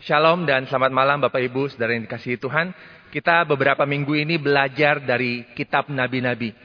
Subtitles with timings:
[0.00, 2.72] Shalom dan selamat malam Bapak Ibu Saudara yang dikasihi Tuhan.
[3.12, 6.56] Kita beberapa minggu ini belajar dari kitab Nabi-Nabi.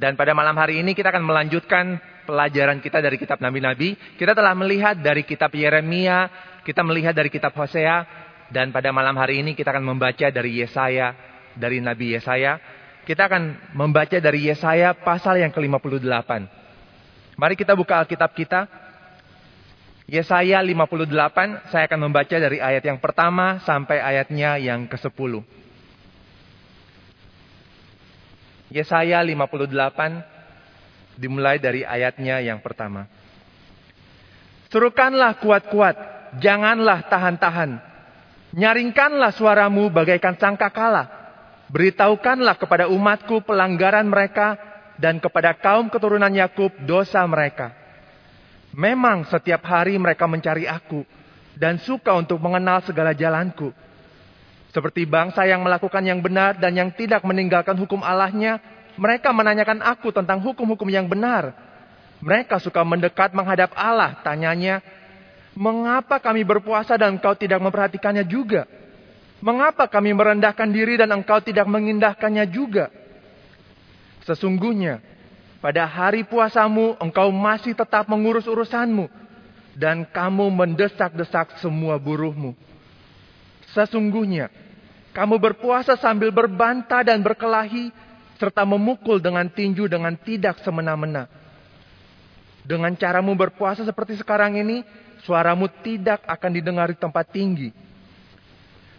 [0.00, 4.16] Dan pada malam hari ini kita akan melanjutkan pelajaran kita dari kitab Nabi-Nabi.
[4.16, 6.32] Kita telah melihat dari kitab Yeremia,
[6.64, 8.00] kita melihat dari kitab Hosea,
[8.48, 11.12] dan pada malam hari ini kita akan membaca dari Yesaya,
[11.52, 12.56] dari Nabi Yesaya.
[13.04, 16.32] Kita akan membaca dari Yesaya pasal yang ke-58.
[17.36, 18.79] Mari kita buka Alkitab kita.
[20.10, 25.38] Yesaya 58, saya akan membaca dari ayat yang pertama sampai ayatnya yang ke-10.
[28.74, 33.06] Yesaya 58 dimulai dari ayatnya yang pertama.
[34.74, 35.94] Serukanlah kuat-kuat,
[36.42, 37.78] janganlah tahan-tahan.
[38.50, 41.06] Nyaringkanlah suaramu bagaikan sangkakala.
[41.70, 44.58] Beritahukanlah kepada umatku pelanggaran mereka
[44.98, 47.79] dan kepada kaum keturunan Yakub dosa mereka.
[48.70, 51.02] Memang setiap hari mereka mencari aku
[51.58, 53.74] dan suka untuk mengenal segala jalanku.
[54.70, 58.62] Seperti bangsa yang melakukan yang benar dan yang tidak meninggalkan hukum Allahnya,
[58.94, 61.50] mereka menanyakan aku tentang hukum-hukum yang benar.
[62.22, 64.78] Mereka suka mendekat menghadap Allah, tanyanya,
[65.58, 68.70] mengapa kami berpuasa dan engkau tidak memperhatikannya juga?
[69.40, 72.92] Mengapa kami merendahkan diri dan engkau tidak mengindahkannya juga?
[74.28, 75.00] Sesungguhnya,
[75.60, 79.12] pada hari puasamu engkau masih tetap mengurus urusanmu.
[79.76, 82.56] Dan kamu mendesak-desak semua buruhmu.
[83.70, 84.50] Sesungguhnya
[85.12, 87.92] kamu berpuasa sambil berbantah dan berkelahi.
[88.40, 91.28] Serta memukul dengan tinju dengan tidak semena-mena.
[92.64, 94.80] Dengan caramu berpuasa seperti sekarang ini.
[95.28, 97.68] Suaramu tidak akan didengar di tempat tinggi.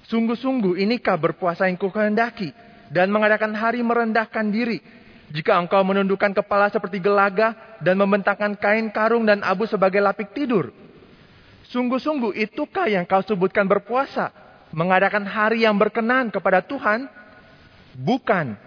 [0.05, 2.53] Sungguh-sungguh inikah berpuasa yang kukehendaki.
[2.93, 5.00] Dan mengadakan hari merendahkan diri
[5.31, 10.75] jika engkau menundukkan kepala seperti gelaga dan membentangkan kain karung dan abu sebagai lapik tidur.
[11.71, 14.35] Sungguh-sungguh itukah yang kau sebutkan berpuasa?
[14.75, 17.07] Mengadakan hari yang berkenan kepada Tuhan?
[17.95, 18.59] Bukan.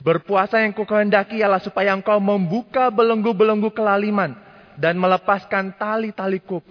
[0.00, 4.36] Berpuasa yang kukehendaki ialah supaya engkau membuka belenggu-belenggu kelaliman
[4.80, 6.64] dan melepaskan tali-tali kuk.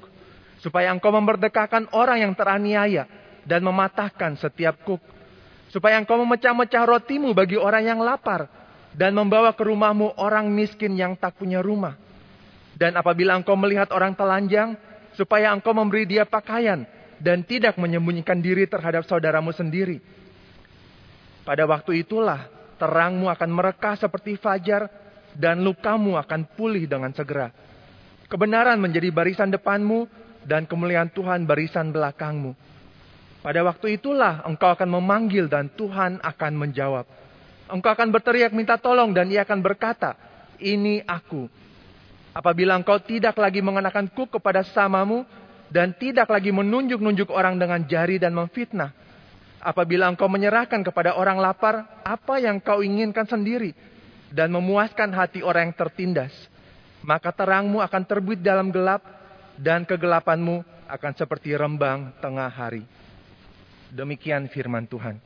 [0.58, 3.06] Supaya engkau memerdekakan orang yang teraniaya
[3.46, 5.02] dan mematahkan setiap kuk.
[5.70, 8.63] Supaya engkau memecah-mecah rotimu bagi orang yang lapar
[8.94, 11.98] dan membawa ke rumahmu orang miskin yang tak punya rumah.
[12.74, 14.78] Dan apabila engkau melihat orang telanjang,
[15.14, 16.86] supaya engkau memberi dia pakaian
[17.22, 20.02] dan tidak menyembunyikan diri terhadap saudaramu sendiri.
[21.46, 22.50] Pada waktu itulah
[22.82, 24.90] terangmu akan merekah seperti fajar
[25.38, 27.54] dan lukamu akan pulih dengan segera.
[28.30, 30.10] Kebenaran menjadi barisan depanmu
[30.44, 32.56] dan kemuliaan Tuhan barisan belakangmu.
[33.44, 37.06] Pada waktu itulah engkau akan memanggil dan Tuhan akan menjawab.
[37.74, 40.14] Engkau akan berteriak minta tolong dan ia akan berkata,
[40.62, 41.50] ini aku.
[42.30, 45.26] Apabila engkau tidak lagi mengenakan kuk kepada samamu
[45.74, 48.94] dan tidak lagi menunjuk-nunjuk orang dengan jari dan memfitnah.
[49.58, 53.74] Apabila engkau menyerahkan kepada orang lapar apa yang kau inginkan sendiri
[54.30, 56.34] dan memuaskan hati orang yang tertindas,
[57.02, 59.02] maka terangmu akan terbit dalam gelap
[59.58, 62.86] dan kegelapanmu akan seperti rembang tengah hari.
[63.90, 65.18] Demikian firman Tuhan.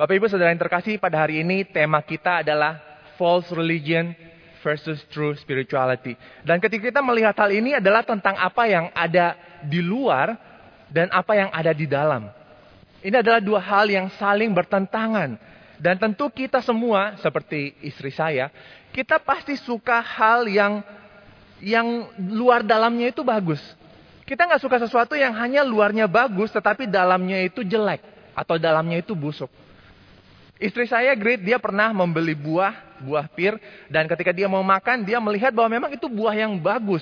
[0.00, 2.80] Bapak Ibu Saudara yang terkasih, pada hari ini tema kita adalah
[3.20, 4.16] false religion
[4.64, 6.16] versus true spirituality.
[6.40, 10.40] Dan ketika kita melihat hal ini adalah tentang apa yang ada di luar
[10.88, 12.32] dan apa yang ada di dalam.
[13.04, 15.36] Ini adalah dua hal yang saling bertentangan.
[15.76, 18.48] Dan tentu kita semua, seperti istri saya,
[18.96, 20.80] kita pasti suka hal yang
[21.60, 23.60] yang luar dalamnya itu bagus.
[24.24, 28.00] Kita nggak suka sesuatu yang hanya luarnya bagus, tetapi dalamnya itu jelek
[28.32, 29.52] atau dalamnya itu busuk.
[30.60, 33.56] Istri saya great, dia pernah membeli buah, buah pir,
[33.88, 37.00] dan ketika dia mau makan, dia melihat bahwa memang itu buah yang bagus,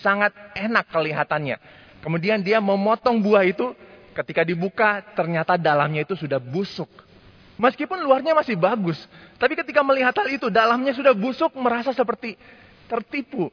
[0.00, 1.60] sangat enak kelihatannya.
[2.00, 3.76] Kemudian dia memotong buah itu,
[4.16, 6.88] ketika dibuka ternyata dalamnya itu sudah busuk.
[7.60, 8.96] Meskipun luarnya masih bagus,
[9.36, 12.40] tapi ketika melihat hal itu, dalamnya sudah busuk, merasa seperti
[12.88, 13.52] tertipu.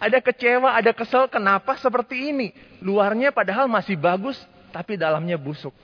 [0.00, 2.56] Ada kecewa, ada kesel, kenapa seperti ini?
[2.80, 4.40] Luarnya padahal masih bagus,
[4.72, 5.76] tapi dalamnya busuk.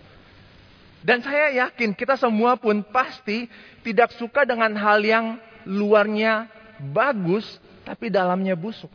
[1.05, 3.45] Dan saya yakin kita semua pun pasti
[3.85, 5.37] tidak suka dengan hal yang
[5.69, 6.49] luarnya
[6.81, 7.45] bagus,
[7.85, 8.89] tapi dalamnya busuk.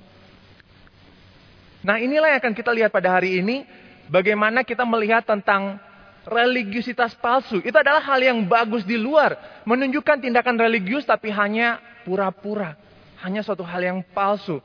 [1.86, 3.62] Nah inilah yang akan kita lihat pada hari ini.
[4.10, 5.78] Bagaimana kita melihat tentang
[6.26, 7.62] religiusitas palsu.
[7.62, 9.62] Itu adalah hal yang bagus di luar.
[9.70, 12.74] Menunjukkan tindakan religius tapi hanya pura-pura.
[13.22, 14.58] Hanya suatu hal yang palsu.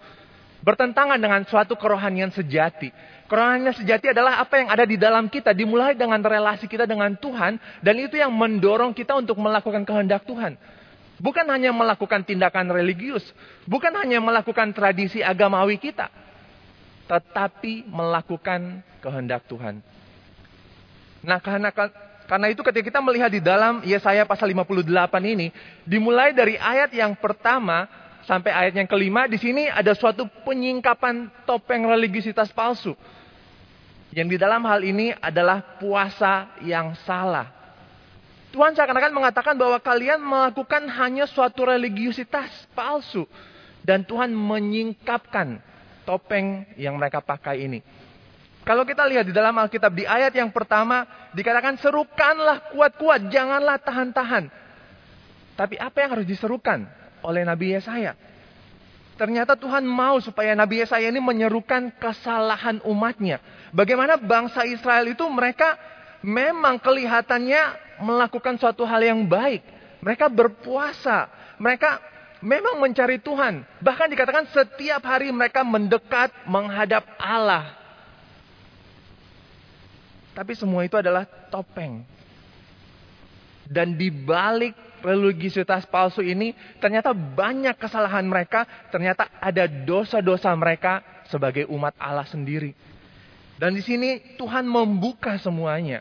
[0.65, 2.89] Bertentangan dengan suatu kerohanian sejati.
[3.29, 7.61] Kerohanian sejati adalah apa yang ada di dalam kita, dimulai dengan relasi kita dengan Tuhan,
[7.85, 10.57] dan itu yang mendorong kita untuk melakukan kehendak Tuhan.
[11.21, 13.23] Bukan hanya melakukan tindakan religius,
[13.69, 16.09] bukan hanya melakukan tradisi agamawi kita.
[17.05, 19.85] tetapi melakukan kehendak Tuhan.
[21.21, 21.69] Nah, karena
[22.25, 24.89] karena itu ketika kita melihat di dalam Yesaya pasal 58
[25.29, 25.53] ini,
[25.85, 27.85] dimulai dari ayat yang pertama
[28.25, 32.97] sampai ayat yang kelima, di sini ada suatu penyingkapan topeng religiusitas palsu.
[34.15, 37.51] Yang di dalam hal ini adalah puasa yang salah.
[38.55, 43.27] Tuhan seakan-akan mengatakan bahwa kalian melakukan hanya suatu religiusitas palsu.
[43.85, 45.61] Dan Tuhan menyingkapkan
[46.09, 47.85] topeng yang mereka pakai ini.
[48.65, 51.05] Kalau kita lihat di dalam Alkitab di ayat yang pertama
[51.37, 54.49] dikatakan serukanlah kuat-kuat, janganlah tahan-tahan.
[55.53, 56.89] Tapi apa yang harus diserukan
[57.25, 58.13] oleh Nabi Yesaya?
[59.15, 63.39] Ternyata Tuhan mau supaya Nabi Yesaya ini menyerukan kesalahan umatnya.
[63.71, 65.79] Bagaimana bangsa Israel itu mereka
[66.21, 67.63] memang kelihatannya
[68.03, 69.63] melakukan suatu hal yang baik.
[70.03, 71.31] Mereka berpuasa.
[71.63, 72.03] Mereka
[72.43, 73.63] memang mencari Tuhan.
[73.79, 77.71] Bahkan dikatakan setiap hari mereka mendekat menghadap Allah.
[80.35, 81.23] Tapi semua itu adalah
[81.55, 82.03] topeng.
[83.71, 84.75] Dan di balik
[85.05, 92.73] religiusitas palsu ini ternyata banyak kesalahan mereka, ternyata ada dosa-dosa mereka sebagai umat Allah sendiri.
[93.61, 96.01] Dan di sini Tuhan membuka semuanya.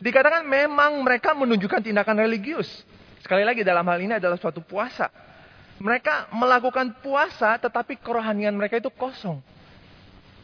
[0.00, 2.66] Dikatakan memang mereka menunjukkan tindakan religius.
[3.20, 5.12] Sekali lagi dalam hal ini adalah suatu puasa.
[5.76, 9.44] Mereka melakukan puasa tetapi kerohanian mereka itu kosong.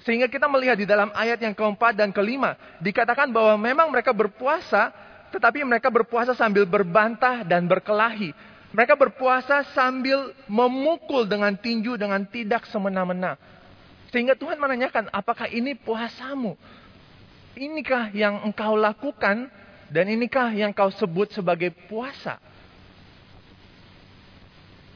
[0.06, 2.54] Sehingga kita melihat di dalam ayat yang keempat dan kelima.
[2.78, 4.94] Dikatakan bahwa memang mereka berpuasa
[5.36, 8.32] tetapi mereka berpuasa sambil berbantah dan berkelahi.
[8.72, 13.36] Mereka berpuasa sambil memukul dengan tinju dengan tidak semena-mena.
[14.10, 16.56] Sehingga Tuhan menanyakan, apakah ini puasamu?
[17.56, 19.48] Inikah yang engkau lakukan
[19.92, 22.40] dan inikah yang kau sebut sebagai puasa?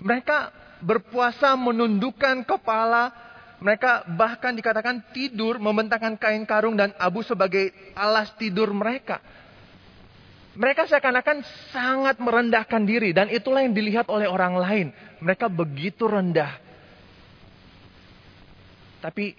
[0.00, 3.12] Mereka berpuasa menundukkan kepala,
[3.60, 9.20] mereka bahkan dikatakan tidur membentangkan kain karung dan abu sebagai alas tidur mereka.
[10.50, 14.86] Mereka seakan-akan sangat merendahkan diri dan itulah yang dilihat oleh orang lain.
[15.22, 16.58] Mereka begitu rendah.
[18.98, 19.32] Tapi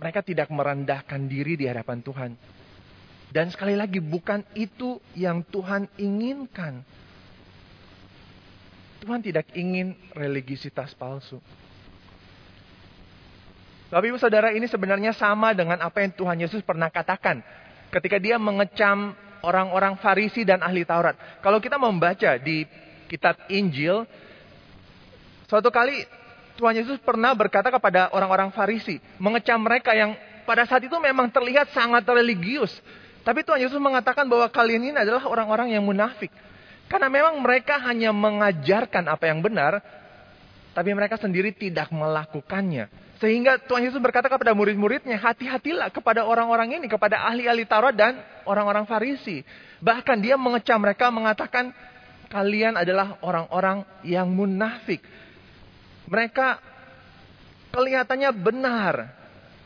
[0.00, 2.30] mereka tidak merendahkan diri di hadapan Tuhan.
[3.30, 6.82] Dan sekali lagi bukan itu yang Tuhan inginkan.
[9.00, 11.38] Tuhan tidak ingin religiusitas palsu.
[13.90, 17.42] Bapak ibu saudara ini sebenarnya sama dengan apa yang Tuhan Yesus pernah katakan.
[17.90, 21.16] Ketika dia mengecam orang-orang Farisi dan ahli Taurat.
[21.44, 22.64] Kalau kita membaca di
[23.10, 24.06] kitab Injil,
[25.50, 26.06] suatu kali
[26.60, 30.12] Tuhan Yesus pernah berkata kepada orang-orang Farisi, mengecam mereka yang
[30.44, 32.74] pada saat itu memang terlihat sangat religius.
[33.20, 36.32] Tapi Tuhan Yesus mengatakan bahwa kalian ini adalah orang-orang yang munafik.
[36.90, 39.78] Karena memang mereka hanya mengajarkan apa yang benar,
[40.74, 42.90] tapi mereka sendiri tidak melakukannya.
[43.20, 48.16] Sehingga Tuhan Yesus berkata kepada murid-muridnya, hati-hatilah kepada orang-orang ini, kepada ahli-ahli Taurat dan
[48.48, 49.44] orang-orang Farisi.
[49.84, 51.68] Bahkan dia mengecam mereka mengatakan,
[52.32, 55.04] kalian adalah orang-orang yang munafik.
[56.08, 56.64] Mereka
[57.76, 59.12] kelihatannya benar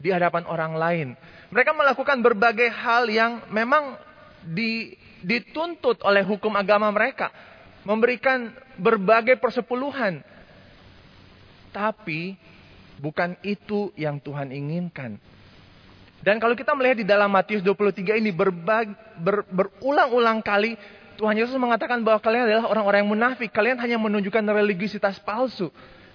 [0.02, 1.08] di hadapan orang lain.
[1.54, 3.94] Mereka melakukan berbagai hal yang memang
[4.42, 7.30] di, dituntut oleh hukum agama mereka.
[7.86, 8.50] Memberikan
[8.82, 10.26] berbagai persepuluhan.
[11.70, 12.34] Tapi
[12.98, 15.18] Bukan itu yang Tuhan inginkan.
[16.24, 18.48] Dan kalau kita melihat di dalam Matius 23 ini ber,
[19.52, 20.72] berulang-ulang kali
[21.14, 23.52] Tuhan Yesus mengatakan bahwa kalian adalah orang-orang yang munafik.
[23.52, 25.70] Kalian hanya menunjukkan religiusitas palsu.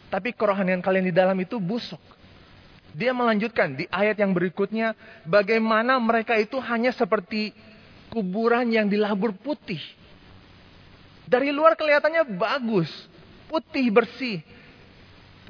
[0.09, 2.01] Tapi kerohanian kalian di dalam itu busuk.
[2.98, 4.98] Dia melanjutkan di ayat yang berikutnya.
[5.24, 7.53] Bagaimana mereka itu hanya seperti
[8.09, 9.79] kuburan yang dilabur putih.
[11.29, 12.89] Dari luar kelihatannya bagus.
[13.45, 14.41] Putih bersih.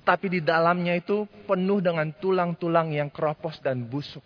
[0.10, 4.26] Tetapi di dalamnya itu penuh dengan tulang-tulang yang keropos dan busuk.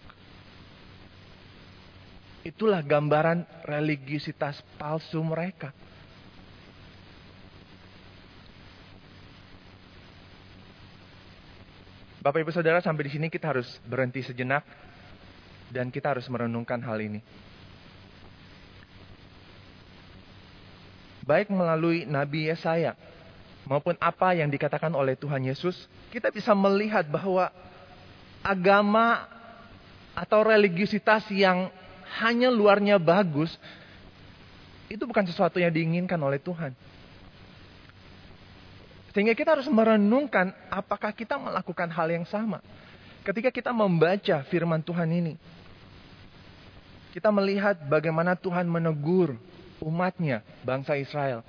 [2.48, 5.76] Itulah gambaran religiusitas palsu mereka.
[12.24, 14.64] Bapak Ibu Saudara sampai di sini kita harus berhenti sejenak
[15.68, 17.20] dan kita harus merenungkan hal ini.
[21.28, 22.96] Baik melalui Nabi Yesaya
[23.64, 27.48] maupun apa yang dikatakan oleh Tuhan Yesus, kita bisa melihat bahwa
[28.44, 29.26] agama
[30.14, 31.72] atau religiusitas yang
[32.22, 33.50] hanya luarnya bagus,
[34.92, 36.76] itu bukan sesuatu yang diinginkan oleh Tuhan.
[39.14, 42.62] Sehingga kita harus merenungkan apakah kita melakukan hal yang sama.
[43.24, 45.34] Ketika kita membaca firman Tuhan ini.
[47.14, 49.38] Kita melihat bagaimana Tuhan menegur
[49.78, 51.46] umatnya, bangsa Israel.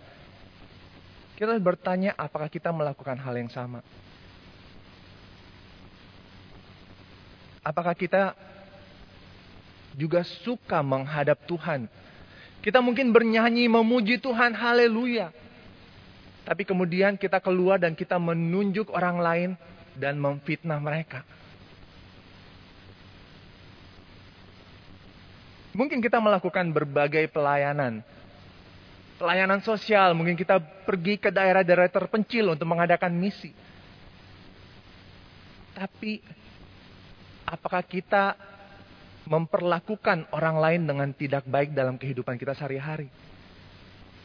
[1.35, 3.83] Kita harus bertanya apakah kita melakukan hal yang sama.
[7.65, 8.37] Apakah kita
[9.99, 11.91] juga suka menghadap Tuhan?
[12.63, 15.33] Kita mungkin bernyanyi memuji Tuhan, haleluya.
[16.45, 19.51] Tapi kemudian kita keluar dan kita menunjuk orang lain
[19.97, 21.25] dan memfitnah mereka.
[25.75, 28.05] Mungkin kita melakukan berbagai pelayanan.
[29.25, 33.57] Pelayanan sosial, mungkin kita pergi ke daerah-daerah terpencil untuk mengadakan misi.
[35.73, 36.21] Tapi
[37.49, 38.37] apakah kita
[39.25, 43.09] memperlakukan orang lain dengan tidak baik dalam kehidupan kita sehari-hari?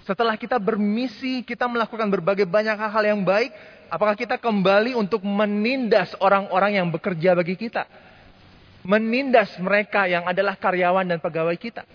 [0.03, 3.55] Setelah kita bermisi, kita melakukan berbagai banyak hal-hal yang baik,
[3.87, 7.87] apakah kita kembali untuk menindas orang-orang yang bekerja bagi kita?
[8.83, 11.87] Menindas mereka yang adalah karyawan dan pegawai kita?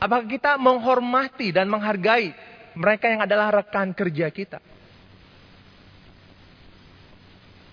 [0.00, 2.32] Apakah kita menghormati dan menghargai
[2.72, 4.58] mereka yang adalah rekan kerja kita?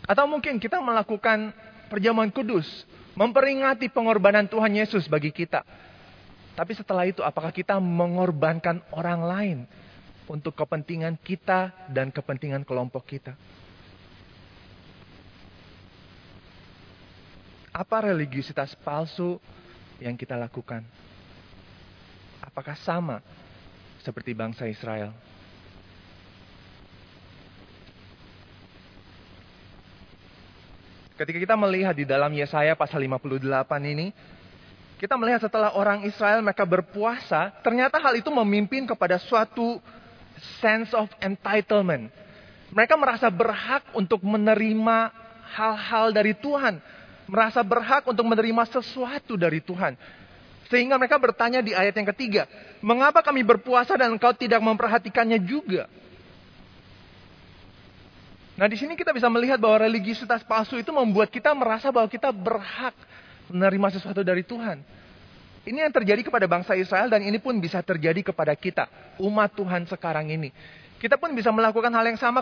[0.04, 1.56] Atau mungkin kita melakukan
[1.88, 2.68] perjamuan kudus,
[3.16, 5.64] memperingati pengorbanan Tuhan Yesus bagi kita.
[6.52, 9.58] Tapi setelah itu apakah kita mengorbankan orang lain
[10.28, 13.40] untuk kepentingan kita dan kepentingan kelompok kita?
[17.72, 19.40] Apa religiusitas palsu
[20.04, 20.84] yang kita lakukan?
[22.58, 23.22] Apakah sama
[24.02, 25.14] seperti bangsa Israel?
[31.22, 33.46] Ketika kita melihat di dalam Yesaya pasal 58
[33.94, 34.10] ini,
[34.98, 39.78] kita melihat setelah orang Israel mereka berpuasa, ternyata hal itu memimpin kepada suatu
[40.58, 42.10] sense of entitlement.
[42.74, 45.14] Mereka merasa berhak untuk menerima
[45.54, 46.82] hal-hal dari Tuhan,
[47.30, 49.94] merasa berhak untuk menerima sesuatu dari Tuhan.
[50.68, 52.44] Sehingga mereka bertanya di ayat yang ketiga,
[52.84, 55.88] "Mengapa kami berpuasa dan engkau tidak memperhatikannya juga?"
[58.58, 62.34] Nah, di sini kita bisa melihat bahwa religiusitas palsu itu membuat kita merasa bahwa kita
[62.34, 62.98] berhak
[63.54, 64.82] menerima sesuatu dari Tuhan.
[65.68, 68.88] Ini yang terjadi kepada bangsa Israel dan ini pun bisa terjadi kepada kita,
[69.20, 70.50] umat Tuhan sekarang ini.
[70.98, 72.42] Kita pun bisa melakukan hal yang sama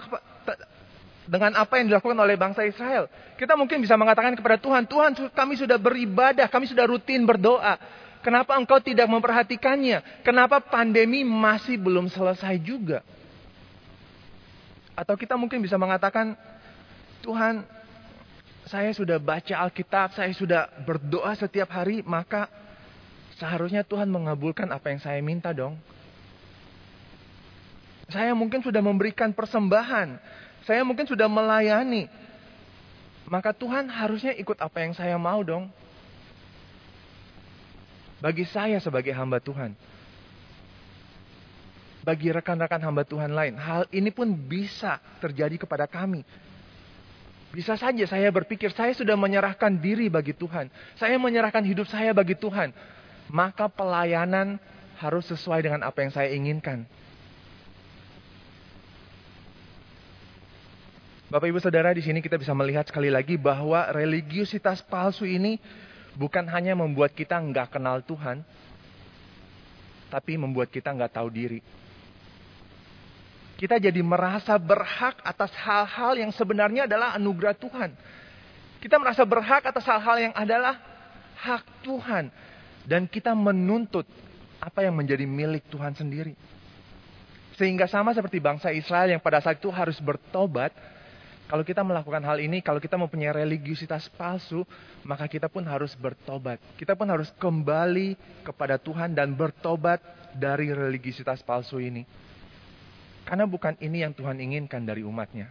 [1.25, 3.09] dengan apa yang dilakukan oleh bangsa Israel.
[3.35, 7.75] Kita mungkin bisa mengatakan kepada Tuhan, Tuhan kami sudah beribadah, kami sudah rutin berdoa.
[8.25, 10.25] Kenapa engkau tidak memperhatikannya?
[10.25, 13.05] Kenapa pandemi masih belum selesai juga?
[14.97, 16.33] Atau kita mungkin bisa mengatakan,
[17.21, 17.61] Tuhan
[18.65, 22.49] saya sudah baca Alkitab, saya sudah berdoa setiap hari, maka
[23.37, 25.77] seharusnya Tuhan mengabulkan apa yang saya minta dong.
[28.09, 30.17] Saya mungkin sudah memberikan persembahan,
[30.65, 32.09] saya mungkin sudah melayani,
[33.29, 35.69] maka Tuhan harusnya ikut apa yang saya mau dong.
[38.23, 39.75] Bagi saya sebagai hamba Tuhan.
[42.05, 46.21] Bagi rekan-rekan hamba Tuhan lain, hal ini pun bisa terjadi kepada kami.
[47.49, 50.69] Bisa saja saya berpikir saya sudah menyerahkan diri bagi Tuhan.
[50.99, 52.75] Saya menyerahkan hidup saya bagi Tuhan.
[53.31, 54.61] Maka pelayanan
[55.01, 56.85] harus sesuai dengan apa yang saya inginkan.
[61.25, 65.57] Bapak Ibu Saudara di sini kita bisa melihat sekali lagi bahwa religiusitas palsu ini
[66.15, 68.41] bukan hanya membuat kita nggak kenal Tuhan,
[70.09, 71.59] tapi membuat kita nggak tahu diri
[73.55, 77.95] kita jadi merasa berhak atas hal-hal yang sebenarnya adalah anugerah Tuhan.
[78.83, 80.75] Kita merasa berhak atas hal-hal yang adalah
[81.39, 82.29] hak Tuhan.
[82.85, 84.05] Dan kita menuntut
[84.59, 86.35] apa yang menjadi milik Tuhan sendiri.
[87.55, 90.75] Sehingga sama seperti bangsa Israel yang pada saat itu harus bertobat.
[91.45, 94.65] Kalau kita melakukan hal ini, kalau kita mempunyai religiusitas palsu,
[95.05, 96.57] maka kita pun harus bertobat.
[96.73, 100.01] Kita pun harus kembali kepada Tuhan dan bertobat
[100.33, 102.01] dari religiusitas palsu ini.
[103.29, 105.49] Karena bukan ini yang Tuhan inginkan dari umatnya.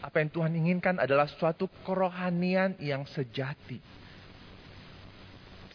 [0.00, 3.80] Apa yang Tuhan inginkan adalah suatu kerohanian yang sejati.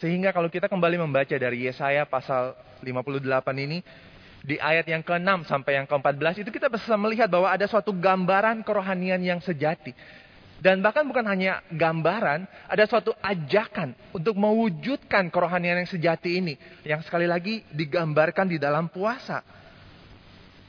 [0.01, 3.25] Sehingga kalau kita kembali membaca dari Yesaya pasal 58
[3.57, 3.81] ini,
[4.43, 8.63] di ayat yang ke-6 sampai yang ke-14 itu kita bisa melihat bahwa ada suatu gambaran
[8.63, 9.91] kerohanian yang sejati.
[10.59, 16.59] Dan bahkan bukan hanya gambaran, ada suatu ajakan untuk mewujudkan kerohanian yang sejati ini.
[16.83, 19.39] Yang sekali lagi digambarkan di dalam puasa.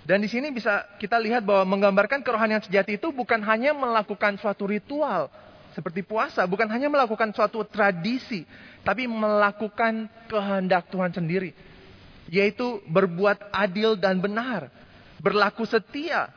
[0.06, 4.70] Dan di sini bisa kita lihat bahwa menggambarkan kerohanian sejati itu bukan hanya melakukan suatu
[4.70, 5.26] ritual
[5.74, 8.42] seperti puasa, bukan hanya melakukan suatu tradisi,
[8.82, 11.54] tapi melakukan kehendak Tuhan sendiri,
[12.30, 14.70] yaitu berbuat adil dan benar,
[15.18, 16.30] berlaku setia,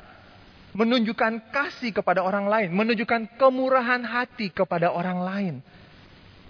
[0.74, 5.56] menunjukkan kasih kepada orang lain, menunjukkan kemurahan hati kepada orang lain.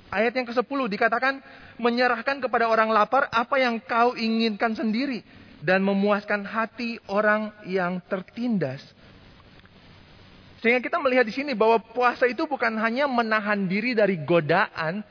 [0.07, 1.43] Ayat yang ke-10 dikatakan
[1.75, 5.25] menyerahkan kepada orang lapar apa yang kau inginkan sendiri
[5.59, 8.79] dan memuaskan hati orang yang tertindas.
[10.63, 15.03] Sehingga kita melihat di sini bahwa puasa itu bukan hanya menahan diri dari godaan,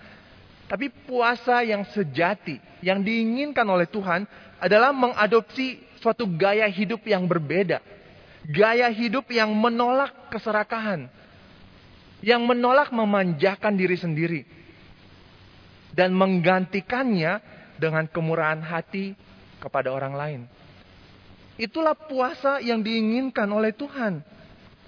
[0.73, 4.25] tapi puasa yang sejati, yang diinginkan oleh Tuhan
[4.57, 7.85] adalah mengadopsi suatu gaya hidup yang berbeda.
[8.49, 11.13] Gaya hidup yang menolak keserakahan.
[12.25, 14.41] Yang menolak memanjakan diri sendiri.
[15.93, 17.45] Dan menggantikannya
[17.77, 19.13] dengan kemurahan hati
[19.61, 20.41] kepada orang lain.
[21.61, 24.25] Itulah puasa yang diinginkan oleh Tuhan.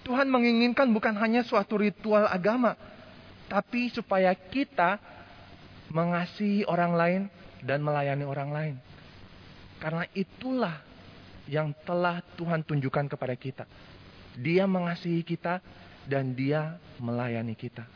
[0.01, 2.73] Tuhan menginginkan bukan hanya suatu ritual agama,
[3.53, 5.13] tapi supaya kita
[5.95, 7.23] mengasihi orang lain
[7.63, 8.75] dan melayani orang lain.
[9.79, 10.83] Karena itulah
[11.47, 13.65] yang telah Tuhan tunjukkan kepada kita.
[14.35, 15.63] Dia mengasihi kita
[16.11, 17.87] dan dia melayani kita.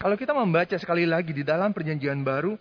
[0.00, 2.56] Kalau kita membaca sekali lagi di dalam perjanjian baru,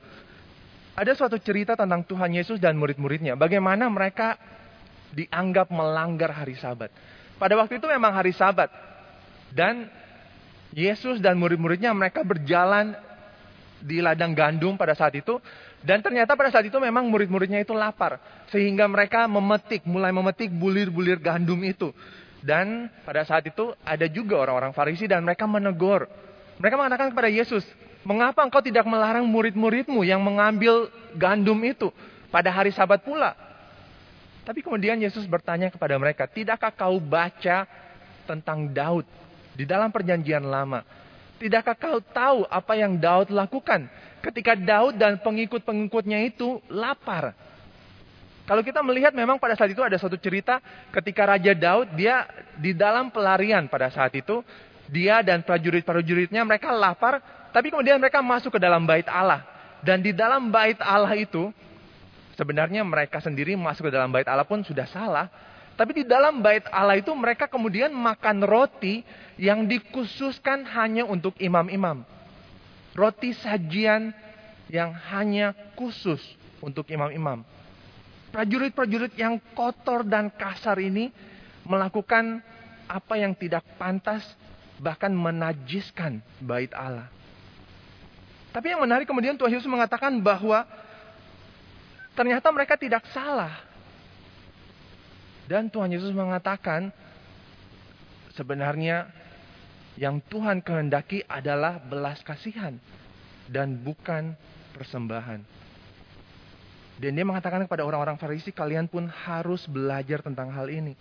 [0.96, 3.36] ada suatu cerita tentang Tuhan Yesus dan murid-muridnya.
[3.36, 4.40] Bagaimana mereka
[5.16, 6.92] dianggap melanggar hari Sabat.
[7.36, 8.72] Pada waktu itu memang hari Sabat.
[9.52, 9.88] Dan
[10.76, 13.00] Yesus dan murid-muridnya mereka berjalan
[13.80, 15.40] di ladang gandum pada saat itu.
[15.80, 18.20] Dan ternyata pada saat itu memang murid-muridnya itu lapar.
[18.52, 21.96] Sehingga mereka memetik, mulai memetik bulir-bulir gandum itu.
[22.44, 26.12] Dan pada saat itu ada juga orang-orang Farisi dan mereka menegur.
[26.60, 27.64] Mereka mengatakan kepada Yesus,
[28.04, 31.88] mengapa engkau tidak melarang murid-muridmu yang mengambil gandum itu
[32.28, 33.32] pada hari sabat pula?
[34.44, 37.66] Tapi kemudian Yesus bertanya kepada mereka, tidakkah kau baca
[38.30, 39.08] tentang Daud
[39.56, 40.84] di dalam perjanjian lama?
[41.36, 43.88] Tidakkah kau tahu apa yang Daud lakukan
[44.24, 47.36] ketika Daud dan pengikut-pengikutnya itu lapar?
[48.46, 50.62] Kalau kita melihat memang pada saat itu ada satu cerita
[50.94, 52.30] ketika Raja Daud dia
[52.62, 54.46] di dalam pelarian pada saat itu
[54.86, 57.20] dia dan prajurit-prajuritnya mereka lapar
[57.50, 59.42] tapi kemudian mereka masuk ke dalam bait Allah
[59.82, 61.50] dan di dalam bait Allah itu
[62.36, 65.32] Sebenarnya mereka sendiri masuk ke dalam bait Allah pun sudah salah.
[65.76, 69.04] Tapi di dalam bait Allah itu mereka kemudian makan roti
[69.36, 72.08] yang dikhususkan hanya untuk imam-imam.
[72.96, 74.16] Roti sajian
[74.72, 76.24] yang hanya khusus
[76.64, 77.44] untuk imam-imam.
[78.32, 81.12] Prajurit-prajurit yang kotor dan kasar ini
[81.68, 82.40] melakukan
[82.88, 84.24] apa yang tidak pantas
[84.80, 87.12] bahkan menajiskan bait Allah.
[88.56, 90.64] Tapi yang menarik kemudian Tuhan Yesus mengatakan bahwa
[92.16, 93.65] Ternyata mereka tidak salah.
[95.46, 96.90] Dan Tuhan Yesus mengatakan,
[98.34, 99.10] sebenarnya
[99.96, 102.76] yang Tuhan kehendaki adalah belas kasihan
[103.48, 104.34] dan bukan
[104.76, 105.40] persembahan.
[106.96, 110.96] Dan dia mengatakan kepada orang-orang Farisi, kalian pun harus belajar tentang hal ini.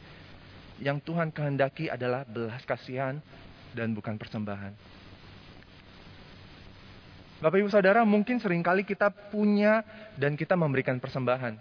[0.83, 3.23] Yang Tuhan kehendaki adalah belas kasihan
[3.73, 4.75] dan bukan persembahan.
[7.39, 9.87] Bapak Ibu Saudara, mungkin sering kali kita punya
[10.19, 11.55] dan kita memberikan persembahan.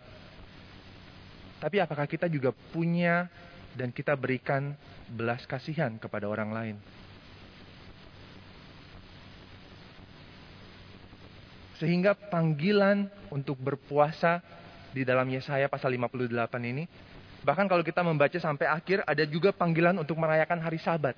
[1.63, 3.32] Tapi apakah kita juga punya
[3.71, 4.76] dan kita berikan
[5.08, 6.76] belas kasihan kepada orang lain?
[11.80, 14.43] Sehingga panggilan untuk berpuasa
[14.91, 16.36] di dalam Yesaya pasal 58
[16.67, 16.84] ini,
[17.47, 21.15] bahkan kalau kita membaca sampai akhir, ada juga panggilan untuk merayakan hari sabat.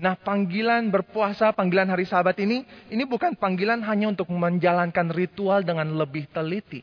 [0.00, 5.92] Nah, panggilan berpuasa, panggilan hari Sabat ini, ini bukan panggilan hanya untuk menjalankan ritual dengan
[5.92, 6.80] lebih teliti.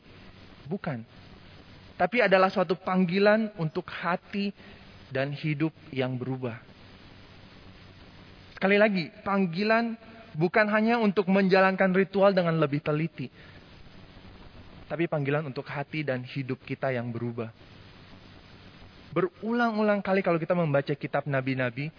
[0.70, 1.02] Bukan.
[1.98, 4.54] Tapi adalah suatu panggilan untuk hati
[5.10, 6.54] dan hidup yang berubah.
[8.54, 9.98] Sekali lagi, panggilan
[10.38, 13.26] bukan hanya untuk menjalankan ritual dengan lebih teliti.
[14.86, 17.50] Tapi panggilan untuk hati dan hidup kita yang berubah.
[19.10, 21.90] Berulang-ulang kali kalau kita membaca kitab nabi-nabi,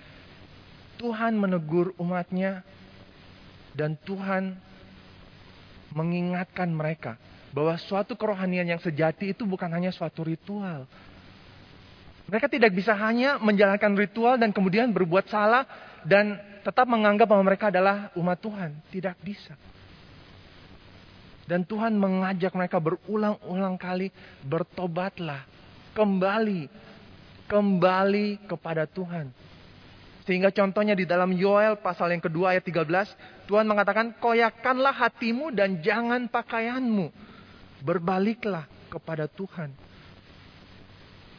[0.96, 2.64] Tuhan menegur umatnya
[3.76, 4.56] dan Tuhan
[5.92, 10.86] mengingatkan mereka bahwa suatu kerohanian yang sejati itu bukan hanya suatu ritual.
[12.30, 15.66] Mereka tidak bisa hanya menjalankan ritual dan kemudian berbuat salah
[16.06, 18.72] dan tetap menganggap bahwa mereka adalah umat Tuhan.
[18.94, 19.58] Tidak bisa.
[21.50, 24.14] Dan Tuhan mengajak mereka berulang-ulang kali
[24.46, 25.42] bertobatlah,
[25.98, 26.70] kembali,
[27.50, 29.34] kembali kepada Tuhan.
[30.30, 35.82] Sehingga contohnya di dalam Yoel pasal yang kedua ayat 13, Tuhan mengatakan, koyakanlah hatimu dan
[35.82, 37.10] jangan pakaianmu.
[37.80, 39.72] Berbaliklah kepada Tuhan.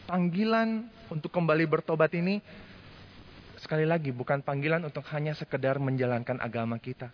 [0.09, 2.43] Panggilan untuk kembali bertobat ini,
[3.61, 7.13] sekali lagi bukan panggilan untuk hanya sekedar menjalankan agama kita.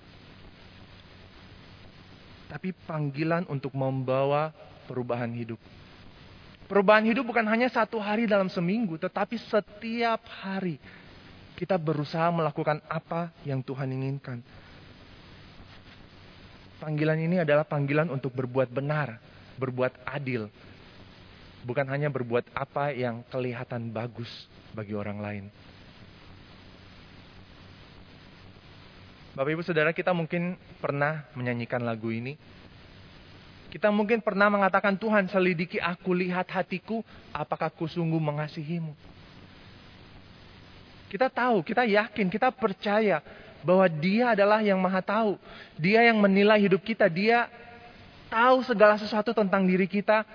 [2.47, 4.55] Tapi panggilan untuk membawa
[4.87, 5.59] perubahan hidup.
[6.67, 10.79] Perubahan hidup bukan hanya satu hari dalam seminggu, tetapi setiap hari
[11.55, 14.43] kita berusaha melakukan apa yang Tuhan inginkan.
[16.77, 19.17] Panggilan ini adalah panggilan untuk berbuat benar,
[19.57, 20.53] berbuat adil,
[21.65, 24.29] bukan hanya berbuat apa yang kelihatan bagus
[24.77, 25.45] bagi orang lain.
[29.37, 32.41] Bapak Ibu Saudara, kita mungkin pernah menyanyikan lagu ini.
[33.69, 37.05] Kita mungkin pernah mengatakan, Tuhan selidiki aku, lihat hatiku,
[37.37, 38.97] apakah ku sungguh mengasihimu.
[41.13, 43.21] Kita tahu, kita yakin, kita percaya
[43.65, 45.39] bahwa dia adalah yang maha tahu.
[45.77, 47.47] Dia yang menilai hidup kita, dia
[48.29, 50.27] tahu segala sesuatu tentang diri kita,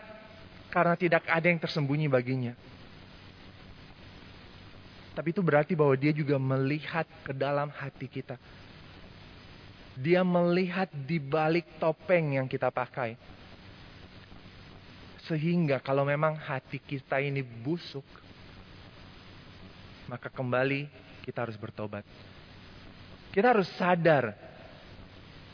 [0.71, 2.55] karena tidak ada yang tersembunyi baginya.
[5.11, 8.39] Tapi itu berarti bahwa dia juga melihat ke dalam hati kita.
[9.99, 13.19] Dia melihat di balik topeng yang kita pakai.
[15.27, 18.07] Sehingga kalau memang hati kita ini busuk,
[20.07, 20.87] maka kembali
[21.27, 22.07] kita harus bertobat.
[23.31, 24.35] Kita harus sadar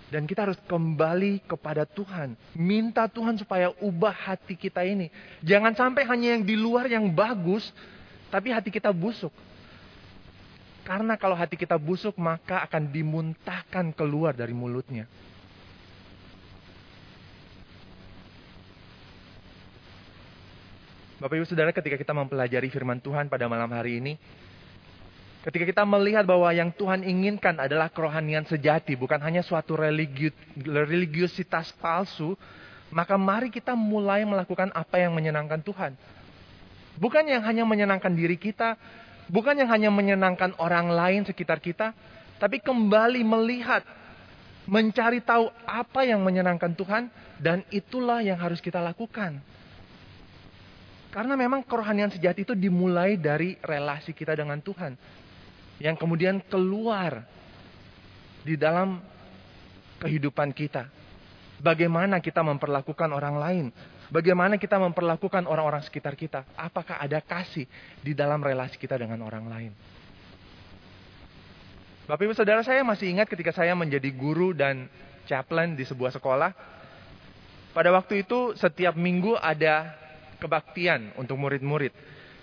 [0.08, 2.34] dan kita harus kembali kepada Tuhan.
[2.56, 5.12] Minta Tuhan supaya ubah hati kita ini.
[5.44, 7.70] Jangan sampai hanya yang di luar yang bagus,
[8.32, 9.32] tapi hati kita busuk.
[10.88, 15.04] Karena kalau hati kita busuk, maka akan dimuntahkan keluar dari mulutnya.
[21.18, 24.16] Bapak Ibu Saudara, ketika kita mempelajari firman Tuhan pada malam hari ini,
[25.46, 31.74] ketika kita melihat bahwa yang Tuhan inginkan adalah kerohanian sejati, bukan hanya suatu religius, religiusitas
[31.78, 32.34] palsu,
[32.90, 35.94] maka mari kita mulai melakukan apa yang menyenangkan Tuhan.
[36.98, 38.74] Bukan yang hanya menyenangkan diri kita,
[39.28, 41.92] Bukan yang hanya menyenangkan orang lain sekitar kita,
[42.40, 43.84] tapi kembali melihat,
[44.68, 49.40] mencari tahu apa yang menyenangkan Tuhan, dan itulah yang harus kita lakukan.
[51.12, 54.96] Karena memang kerohanian sejati itu dimulai dari relasi kita dengan Tuhan.
[55.78, 57.26] Yang kemudian keluar
[58.42, 59.04] di dalam
[60.02, 60.88] kehidupan kita.
[61.58, 63.66] Bagaimana kita memperlakukan orang lain.
[64.08, 66.48] Bagaimana kita memperlakukan orang-orang sekitar kita?
[66.56, 67.68] Apakah ada kasih
[68.00, 69.72] di dalam relasi kita dengan orang lain?
[72.08, 74.88] Bapak Ibu Saudara saya masih ingat ketika saya menjadi guru dan
[75.28, 76.56] chaplain di sebuah sekolah.
[77.76, 79.92] Pada waktu itu setiap minggu ada
[80.40, 81.92] kebaktian untuk murid-murid.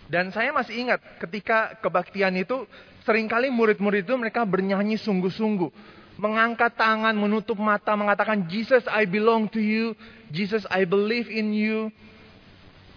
[0.05, 2.69] Dan saya masih ingat ketika kebaktian itu
[3.05, 9.51] sering kali murid-murid itu mereka bernyanyi sungguh-sungguh mengangkat tangan, menutup mata, mengatakan, Jesus, I belong
[9.51, 9.99] to you.
[10.31, 11.91] Jesus, I believe in you.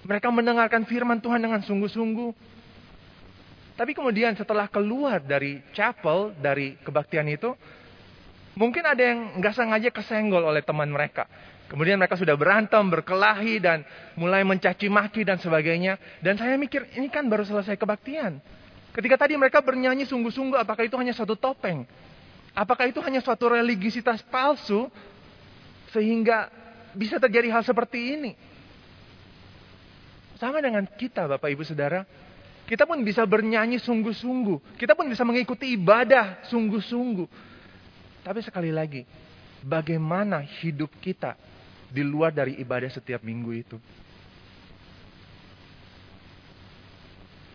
[0.05, 2.31] Mereka mendengarkan firman Tuhan dengan sungguh-sungguh.
[3.77, 7.53] Tapi kemudian setelah keluar dari chapel, dari kebaktian itu,
[8.57, 11.29] mungkin ada yang nggak sengaja kesenggol oleh teman mereka.
[11.67, 13.83] Kemudian mereka sudah berantem, berkelahi, dan
[14.15, 15.99] mulai mencaci maki dan sebagainya.
[16.23, 18.39] Dan saya mikir, ini kan baru selesai kebaktian.
[18.97, 21.86] Ketika tadi mereka bernyanyi sungguh-sungguh, apakah itu hanya satu topeng?
[22.57, 24.89] Apakah itu hanya suatu religisitas palsu
[25.93, 26.49] sehingga
[26.97, 28.33] bisa terjadi hal seperti ini?
[30.41, 32.10] Sama dengan kita Bapak Ibu Saudara,
[32.65, 34.81] kita pun bisa bernyanyi sungguh-sungguh.
[34.81, 37.29] Kita pun bisa mengikuti ibadah sungguh-sungguh.
[38.25, 39.05] Tapi sekali lagi,
[39.62, 41.38] bagaimana hidup kita
[41.93, 43.77] di luar dari ibadah setiap minggu itu?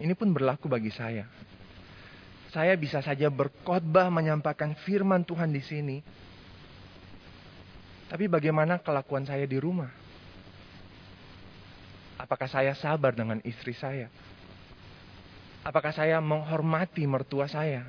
[0.00, 1.26] Ini pun berlaku bagi saya
[2.52, 5.98] saya bisa saja berkhotbah menyampaikan firman Tuhan di sini.
[8.12, 9.88] Tapi bagaimana kelakuan saya di rumah?
[12.20, 14.12] Apakah saya sabar dengan istri saya?
[15.64, 17.88] Apakah saya menghormati mertua saya?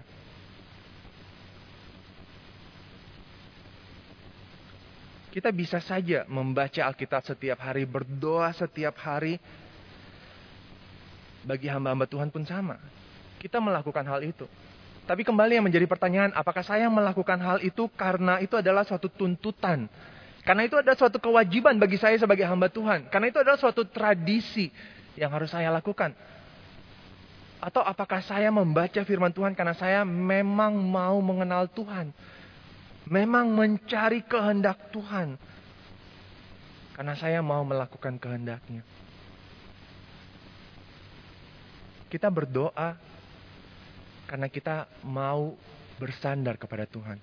[5.27, 9.43] Kita bisa saja membaca Alkitab setiap hari, berdoa setiap hari.
[11.43, 12.79] Bagi hamba-hamba Tuhan pun sama
[13.43, 14.47] kita melakukan hal itu.
[15.03, 19.91] Tapi kembali yang menjadi pertanyaan, apakah saya melakukan hal itu karena itu adalah suatu tuntutan?
[20.47, 23.11] Karena itu adalah suatu kewajiban bagi saya sebagai hamba Tuhan.
[23.11, 24.71] Karena itu adalah suatu tradisi
[25.19, 26.15] yang harus saya lakukan.
[27.59, 32.15] Atau apakah saya membaca firman Tuhan karena saya memang mau mengenal Tuhan.
[33.03, 35.35] Memang mencari kehendak Tuhan.
[36.95, 38.87] Karena saya mau melakukan kehendaknya.
[42.13, 42.93] Kita berdoa
[44.29, 45.57] karena kita mau
[45.97, 47.17] bersandar kepada Tuhan.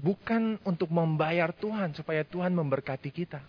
[0.00, 3.44] Bukan untuk membayar Tuhan supaya Tuhan memberkati kita.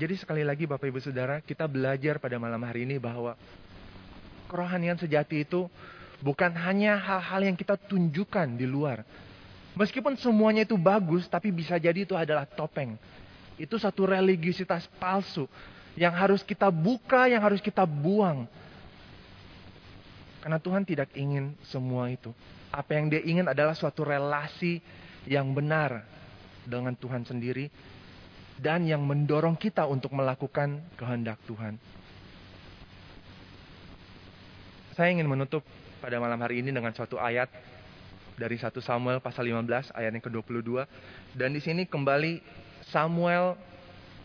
[0.00, 3.36] Jadi sekali lagi Bapak Ibu Saudara, kita belajar pada malam hari ini bahwa
[4.48, 5.68] kerohanian sejati itu
[6.24, 9.04] bukan hanya hal-hal yang kita tunjukkan di luar.
[9.76, 12.96] Meskipun semuanya itu bagus, tapi bisa jadi itu adalah topeng.
[13.60, 15.44] Itu satu religiusitas palsu
[15.98, 18.46] yang harus kita buka, yang harus kita buang.
[20.40, 22.32] Karena Tuhan tidak ingin semua itu.
[22.70, 24.80] Apa yang dia ingin adalah suatu relasi
[25.28, 26.06] yang benar
[26.64, 27.68] dengan Tuhan sendiri.
[28.60, 31.80] dan yang mendorong kita untuk melakukan kehendak Tuhan.
[34.92, 35.64] Saya ingin menutup
[36.04, 37.48] pada malam hari ini dengan suatu ayat
[38.36, 40.84] dari 1 Samuel pasal 15 ayat yang ke-22
[41.40, 42.44] dan di sini kembali
[42.92, 43.56] Samuel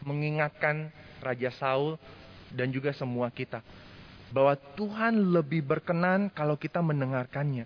[0.03, 0.91] mengingatkan
[1.25, 1.97] Raja Saul
[2.53, 3.65] dan juga semua kita
[4.29, 7.65] bahwa Tuhan lebih berkenan kalau kita mendengarkannya.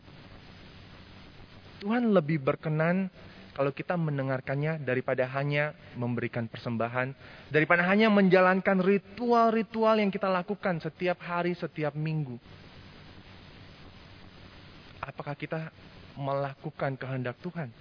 [1.79, 3.07] Tuhan lebih berkenan
[3.55, 7.11] kalau kita mendengarkannya daripada hanya memberikan persembahan,
[7.51, 12.39] daripada hanya menjalankan ritual-ritual yang kita lakukan setiap hari, setiap minggu.
[14.99, 15.71] Apakah kita
[16.19, 17.71] melakukan kehendak Tuhan?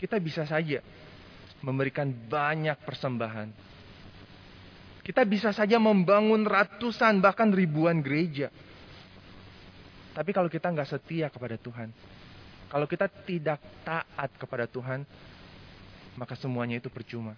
[0.00, 0.80] Kita bisa saja
[1.60, 3.48] memberikan banyak persembahan.
[5.00, 8.52] Kita bisa saja membangun ratusan bahkan ribuan gereja.
[10.10, 11.88] Tapi kalau kita nggak setia kepada Tuhan,
[12.70, 15.02] kalau kita tidak taat kepada Tuhan,
[16.14, 17.34] maka semuanya itu percuma.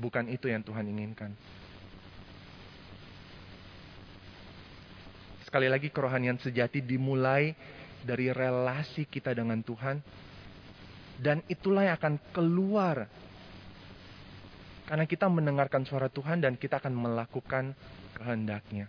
[0.00, 1.34] Bukan itu yang Tuhan inginkan.
[5.44, 7.52] Sekali lagi kerohanian sejati dimulai
[8.06, 10.00] dari relasi kita dengan Tuhan.
[11.20, 13.04] Dan itulah yang akan keluar.
[14.88, 17.76] Karena kita mendengarkan suara Tuhan dan kita akan melakukan
[18.16, 18.88] kehendaknya.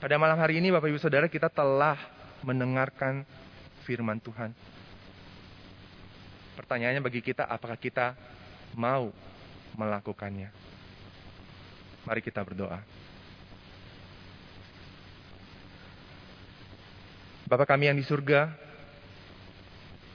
[0.00, 1.96] Pada malam hari ini Bapak Ibu Saudara kita telah
[2.42, 3.22] mendengarkan
[3.84, 4.50] firman Tuhan.
[6.56, 8.16] Pertanyaannya bagi kita apakah kita
[8.74, 9.12] mau
[9.76, 10.50] melakukannya?
[12.08, 12.80] Mari kita berdoa.
[17.46, 18.65] Bapak kami yang di surga,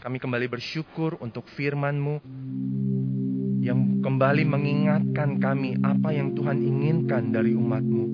[0.02, 2.26] kami kembali bersyukur untuk firman-Mu
[3.62, 8.06] yang kembali mengingatkan kami apa yang Tuhan inginkan dari umat-Mu.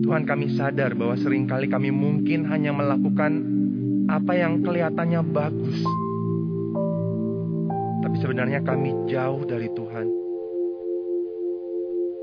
[0.00, 3.44] Tuhan kami sadar bahwa sering kali kami mungkin hanya melakukan
[4.08, 5.76] apa yang kelihatannya bagus.
[8.00, 10.06] Tapi sebenarnya kami jauh dari Tuhan.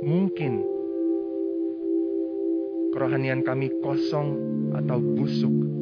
[0.10, 0.54] Mungkin
[2.98, 4.34] kerohanian kami kosong
[4.74, 5.79] atau busuk.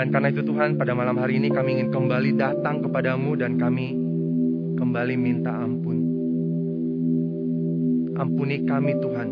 [0.00, 3.92] Dan karena itu Tuhan pada malam hari ini kami ingin kembali datang kepadamu dan kami
[4.80, 5.98] kembali minta ampun.
[8.16, 9.28] Ampuni kami Tuhan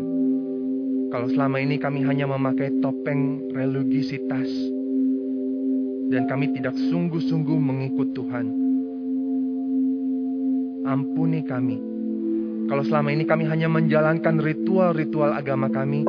[1.09, 4.45] kalau selama ini kami hanya memakai topeng religiositas
[6.13, 8.45] dan kami tidak sungguh-sungguh mengikut Tuhan.
[10.85, 11.81] Ampuni kami.
[12.69, 16.05] Kalau selama ini kami hanya menjalankan ritual-ritual agama kami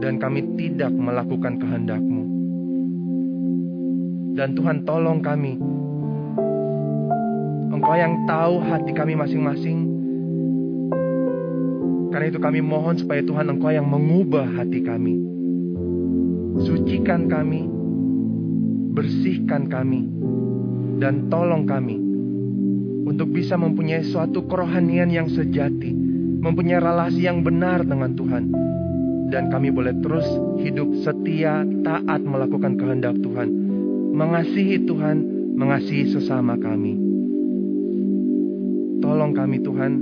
[0.00, 2.31] dan kami tidak melakukan kehendak-Mu.
[4.32, 5.60] Dan Tuhan tolong kami.
[7.72, 9.92] Engkau yang tahu hati kami masing-masing
[12.12, 15.16] karena itu kami mohon supaya Tuhan Engkau yang mengubah hati kami.
[16.60, 17.64] Sucikan kami,
[18.92, 20.04] bersihkan kami,
[21.00, 21.96] dan tolong kami
[23.08, 25.90] untuk bisa mempunyai suatu kerohanian yang sejati,
[26.44, 28.44] mempunyai relasi yang benar dengan Tuhan.
[29.32, 30.28] Dan kami boleh terus
[30.60, 33.48] hidup setia, taat melakukan kehendak Tuhan.
[34.12, 35.24] Mengasihi Tuhan,
[35.56, 37.00] mengasihi sesama kami.
[39.00, 39.92] Tolong kami Tuhan,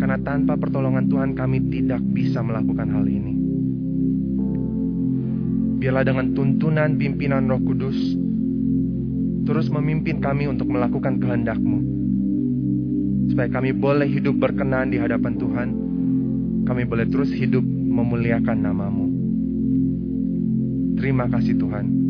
[0.00, 3.36] karena tanpa pertolongan Tuhan kami tidak bisa melakukan hal ini.
[5.76, 8.00] Biarlah dengan tuntunan pimpinan roh kudus,
[9.44, 11.78] terus memimpin kami untuk melakukan kehendak-Mu.
[13.28, 15.68] Supaya kami boleh hidup berkenan di hadapan Tuhan.
[16.64, 19.06] Kami boleh terus hidup memuliakan namamu.
[20.96, 22.01] Terima kasih Tuhan.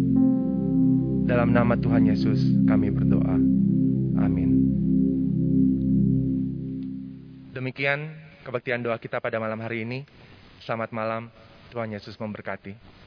[1.23, 3.39] Dalam nama Tuhan Yesus kami berdoa.
[4.19, 4.51] Amin.
[7.55, 8.11] Demikian
[8.43, 10.03] kebaktian doa kita pada malam hari ini.
[10.63, 11.31] Selamat malam,
[11.71, 13.02] Tuhan Yesus memberkati.